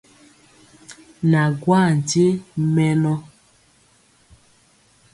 [1.31, 2.25] Na gwaa nkye
[2.73, 3.13] mɛnɔ.